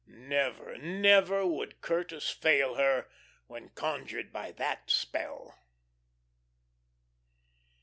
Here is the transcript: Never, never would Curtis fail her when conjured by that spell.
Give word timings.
Never, 0.07 0.79
never 0.79 1.45
would 1.45 1.79
Curtis 1.79 2.31
fail 2.31 2.73
her 2.73 3.07
when 3.45 3.69
conjured 3.69 4.33
by 4.33 4.51
that 4.53 4.89
spell. 4.89 5.59